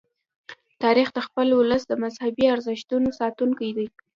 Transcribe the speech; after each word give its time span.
تاریخ 0.83 1.07
د 1.13 1.19
خپل 1.27 1.47
ولس 1.59 1.83
د 1.87 1.93
مذهبي 2.03 2.45
ارزښتونو 2.55 3.09
ساتونکی 3.19 3.69
دی. 3.77 3.87